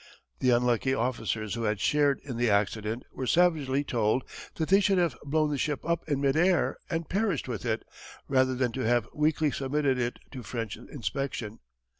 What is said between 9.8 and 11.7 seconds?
it to French inspection.